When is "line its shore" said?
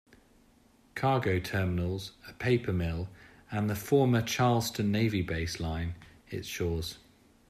5.59-6.81